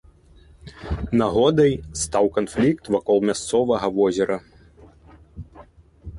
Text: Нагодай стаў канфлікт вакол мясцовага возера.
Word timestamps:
Нагодай 1.21 1.73
стаў 2.05 2.25
канфлікт 2.39 2.83
вакол 2.97 3.17
мясцовага 3.31 3.87
возера. 4.01 4.41